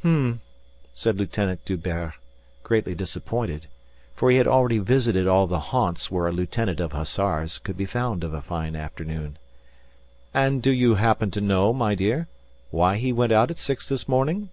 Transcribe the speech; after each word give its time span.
"H'm," 0.00 0.40
said 0.94 1.18
Lieutenant 1.18 1.66
D'Hubert, 1.66 2.14
greatly 2.62 2.94
disappointed, 2.94 3.66
for 4.14 4.30
he 4.30 4.38
had 4.38 4.48
already 4.48 4.78
visited 4.78 5.26
all 5.26 5.46
the 5.46 5.60
haunts 5.60 6.10
where 6.10 6.26
a 6.26 6.32
lieutenant 6.32 6.80
of 6.80 6.92
hussars 6.92 7.58
could 7.58 7.76
be 7.76 7.84
found 7.84 8.24
of 8.24 8.32
a 8.32 8.40
fine 8.40 8.76
afternoon. 8.76 9.36
"And 10.32 10.62
do 10.62 10.70
you 10.70 10.94
happen 10.94 11.30
to 11.32 11.40
know, 11.42 11.74
my 11.74 11.94
dear, 11.94 12.28
why 12.70 12.96
he 12.96 13.12
went 13.12 13.32
out 13.32 13.50
at 13.50 13.58
six 13.58 13.86
this 13.86 14.08
morning?" 14.08 14.48